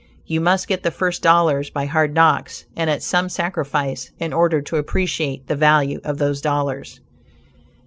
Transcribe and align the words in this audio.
You 0.25 0.41
must 0.41 0.67
get 0.67 0.81
the 0.81 0.89
first 0.89 1.21
dollars 1.21 1.69
by 1.69 1.85
hard 1.85 2.15
knocks, 2.15 2.65
and 2.75 2.89
at 2.89 3.03
some 3.03 3.29
sacrifice, 3.29 4.11
in 4.17 4.33
order 4.33 4.59
to 4.59 4.77
appreciate 4.77 5.45
the 5.45 5.55
value 5.55 5.99
of 6.03 6.17
those 6.17 6.41
dollars. 6.41 7.01